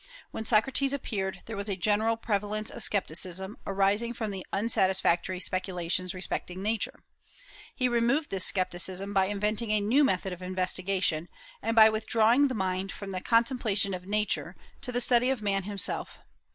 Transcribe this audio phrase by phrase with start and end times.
[0.31, 6.15] When Socrates appeared there was a general prevalence of scepticism, arising from the unsatisfactory speculations
[6.15, 7.01] respecting Nature.
[7.75, 11.27] He removed this scepticism by inventing a new method of investigation,
[11.61, 15.65] and by withdrawing the mind from the contemplation of Nature to the study of man
[15.65, 16.17] himself.